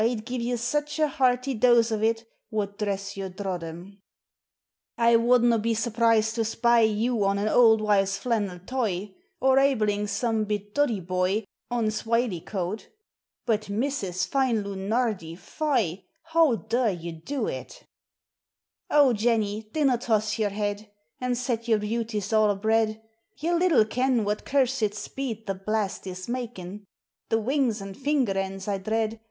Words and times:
1 0.01 0.15
'd 0.17 0.25
gie 0.25 0.37
you 0.39 0.57
sic 0.57 0.97
a 0.97 1.07
hearty 1.07 1.53
dose 1.53 1.91
o'l, 1.91 2.15
Wad 2.49 2.75
dress 2.79 3.15
your 3.15 3.29
droddum! 3.29 3.99
I 4.97 5.15
wad 5.15 5.43
na 5.43 5.59
been 5.59 5.75
surprised 5.75 6.33
to 6.33 6.43
spy 6.43 6.79
You 6.81 7.23
on 7.23 7.37
an 7.37 7.47
auld 7.47 7.81
wife's 7.81 8.17
llannen 8.23 8.65
toy; 8.65 9.13
Or 9.39 9.57
aiblins 9.57 10.09
some 10.09 10.45
bit 10.45 10.73
duddie 10.73 11.05
boy, 11.05 11.45
On 11.69 11.85
's 11.85 12.01
wvlieeoat; 12.01 12.87
But 13.45 13.69
Miss's 13.69 14.33
line 14.33 14.63
Lunardi, 14.63 15.37
lie! 15.59 16.05
How 16.23 16.55
daur 16.55 16.89
ye 16.89 17.11
do'!? 17.11 17.47
O 18.89 19.13
Jenny, 19.13 19.69
dinna 19.71 19.99
loss 20.09 20.39
your 20.39 20.49
head. 20.49 20.89
An' 21.19 21.35
set 21.35 21.65
ydur 21.67 21.81
beauties 21.81 22.33
a' 22.33 22.37
abread! 22.37 22.99
Ye 23.37 23.53
little 23.53 23.85
ken 23.85 24.25
what 24.25 24.45
cursed 24.45 24.95
speed 24.95 25.45
The 25.45 25.53
blastie 25.53 26.15
's 26.15 26.25
niakin'! 26.27 26.85
Thae 27.29 27.35
winks 27.37 27.81
and 27.81 27.95
finger 27.95 28.35
ends, 28.35 28.67
I 28.67 28.79
dread. 28.79 29.19